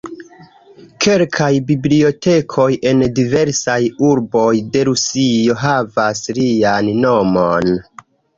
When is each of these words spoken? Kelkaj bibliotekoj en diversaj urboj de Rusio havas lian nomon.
Kelkaj 1.05 1.49
bibliotekoj 1.67 2.65
en 2.93 3.03
diversaj 3.19 3.77
urboj 4.09 4.49
de 4.77 4.83
Rusio 4.91 5.59
havas 5.67 6.25
lian 6.41 6.91
nomon. 7.07 7.73